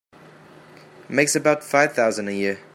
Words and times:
Makes 1.09 1.35
about 1.35 1.63
five 1.63 1.93
thousand 1.93 2.27
a 2.27 2.33
year. 2.33 2.59